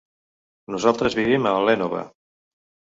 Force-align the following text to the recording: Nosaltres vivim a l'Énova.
Nosaltres 0.75 1.19
vivim 1.21 1.47
a 1.51 1.55
l'Énova. 1.69 2.05